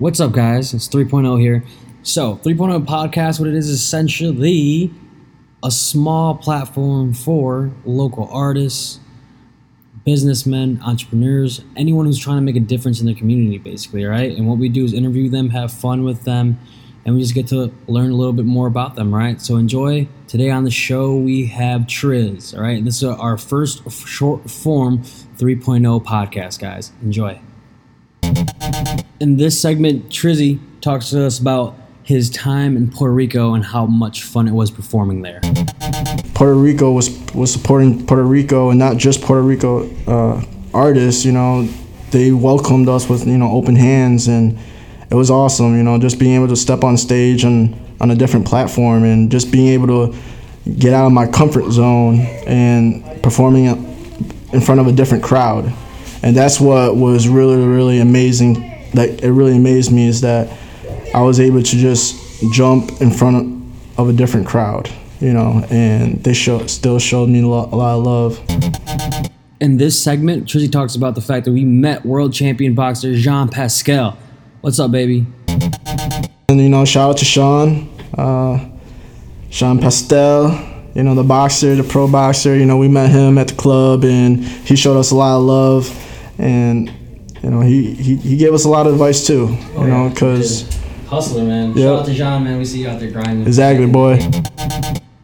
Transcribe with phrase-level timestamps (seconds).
[0.00, 0.72] What's up, guys?
[0.72, 1.62] It's 3.0 here.
[2.02, 4.90] So, 3.0 podcast, what it is essentially
[5.62, 8.98] a small platform for local artists,
[10.06, 14.34] businessmen, entrepreneurs, anyone who's trying to make a difference in their community, basically, right?
[14.34, 16.58] And what we do is interview them, have fun with them,
[17.04, 19.38] and we just get to learn a little bit more about them, right?
[19.38, 20.08] So enjoy.
[20.28, 22.82] Today on the show, we have Triz, all right?
[22.82, 26.90] This is our first short form 3.0 podcast, guys.
[27.02, 27.38] Enjoy.
[29.20, 33.84] In this segment, Trizzy talks to us about his time in Puerto Rico and how
[33.84, 35.42] much fun it was performing there.
[36.32, 41.26] Puerto Rico was was supporting Puerto Rico and not just Puerto Rico uh, artists.
[41.26, 41.68] You know,
[42.12, 44.58] they welcomed us with you know open hands and
[45.10, 45.76] it was awesome.
[45.76, 49.30] You know, just being able to step on stage and on a different platform and
[49.30, 50.18] just being able to
[50.78, 53.66] get out of my comfort zone and performing
[54.54, 55.70] in front of a different crowd.
[56.22, 58.79] And that's what was really really amazing.
[58.94, 60.56] Like it really amazed me is that
[61.14, 65.64] I was able to just jump in front of, of a different crowd you know,
[65.70, 69.30] and they show, still showed me a lot, a lot of love.
[69.60, 73.48] In this segment, Trizzy talks about the fact that we met world champion boxer Jean
[73.48, 74.16] Pascal.
[74.62, 75.26] What's up, baby?
[76.48, 78.66] And you know, shout out to Sean, uh,
[79.50, 80.68] Sean Pastel.
[80.94, 82.56] You know, the boxer, the pro boxer.
[82.56, 85.42] You know, we met him at the club, and he showed us a lot of
[85.44, 86.90] love, and
[87.42, 89.48] you know, he he, he gave us a lot of advice too.
[89.48, 90.62] You oh, know, because
[91.06, 91.68] hustler, man.
[91.70, 91.76] Yep.
[91.76, 92.58] Shout out to Jean, man.
[92.58, 93.46] We see you out there grinding.
[93.46, 94.18] Exactly, boy.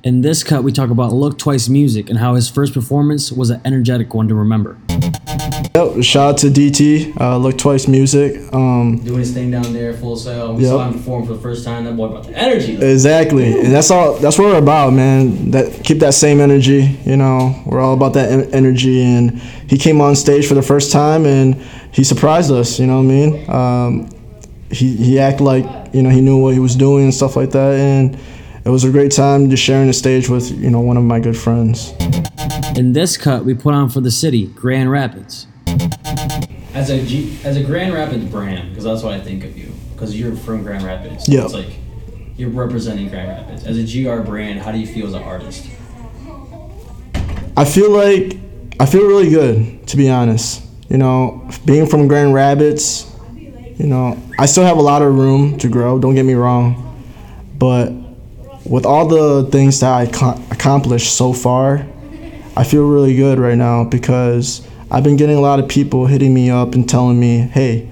[0.02, 3.50] In this cut, we talk about Look Twice music and how his first performance was
[3.50, 4.78] an energetic one to remember.
[5.74, 8.40] Yep, shout out to DT, uh, Look Twice music.
[8.54, 10.54] Um, Doing his thing down there, full sail.
[10.54, 10.70] We yep.
[10.70, 11.84] saw him perform for the first time.
[11.84, 12.76] That boy brought the energy.
[12.76, 14.14] Exactly, and that's all.
[14.14, 15.50] That's what we're about, man.
[15.50, 16.98] That keep that same energy.
[17.04, 19.02] You know, we're all about that energy.
[19.02, 21.60] And he came on stage for the first time, and
[21.96, 22.78] he surprised us.
[22.78, 23.50] You know what I mean?
[23.50, 24.10] Um,
[24.70, 27.50] he he acted like you know he knew what he was doing and stuff like
[27.52, 28.18] that, and
[28.64, 31.18] it was a great time just sharing the stage with you know one of my
[31.18, 31.94] good friends.
[32.76, 35.46] In this cut, we put on for the city, Grand Rapids.
[36.74, 39.72] As a G, as a Grand Rapids brand, because that's what I think of you,
[39.94, 41.26] because you're from Grand Rapids.
[41.26, 41.44] Yeah.
[41.44, 41.78] It's like
[42.36, 43.64] you're representing Grand Rapids.
[43.64, 45.66] As a GR brand, how do you feel as an artist?
[47.56, 48.38] I feel like
[48.78, 50.65] I feel really good, to be honest.
[50.88, 55.58] You know, being from Grand Rapids, you know, I still have a lot of room
[55.58, 55.98] to grow.
[55.98, 56.82] Don't get me wrong,
[57.58, 57.92] but
[58.64, 60.02] with all the things that I
[60.50, 61.86] accomplished so far,
[62.56, 66.32] I feel really good right now because I've been getting a lot of people hitting
[66.32, 67.90] me up and telling me, hey,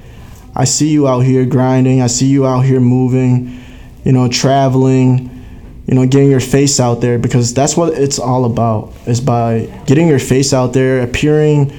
[0.55, 3.61] I see you out here grinding, I see you out here moving,
[4.05, 5.31] you know, traveling,
[5.87, 9.67] you know, getting your face out there because that's what it's all about is by
[9.87, 11.73] getting your face out there, appearing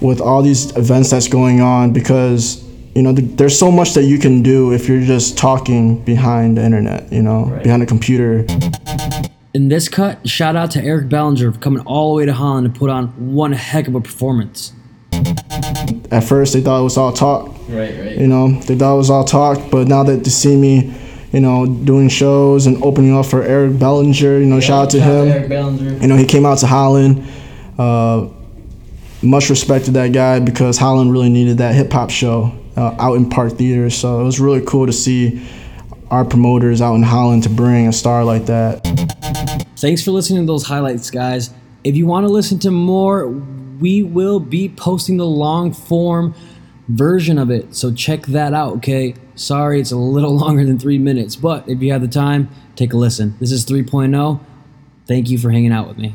[0.00, 4.18] with all these events that's going on because you know, there's so much that you
[4.18, 7.62] can do if you're just talking behind the internet, you know, right.
[7.62, 8.46] behind a computer.
[9.52, 12.72] In this cut, shout out to Eric Bellinger for coming all the way to Holland
[12.72, 14.72] to put on one heck of a performance.
[16.10, 17.48] At first, they thought it was all talk.
[17.68, 18.16] Right, right.
[18.16, 20.94] You know, they thought it was all talk, but now that they see me,
[21.32, 24.90] you know, doing shows and opening up for Eric Bellinger, you know, yeah, shout out
[24.92, 25.26] to shout him.
[25.26, 25.98] To Eric Bellinger.
[26.00, 27.28] You know, he came out to Holland.
[27.78, 28.28] Uh,
[29.22, 33.14] much respect to that guy because Holland really needed that hip hop show uh, out
[33.14, 33.90] in Park Theater.
[33.90, 35.46] So it was really cool to see
[36.10, 38.82] our promoters out in Holland to bring a star like that.
[39.76, 41.50] Thanks for listening to those highlights, guys.
[41.84, 46.34] If you want to listen to more, we will be posting the long form
[46.88, 47.74] version of it.
[47.74, 49.14] So check that out, okay?
[49.34, 52.92] Sorry, it's a little longer than three minutes, but if you have the time, take
[52.92, 53.36] a listen.
[53.40, 54.40] This is 3.0.
[55.06, 56.12] Thank you for hanging out with me.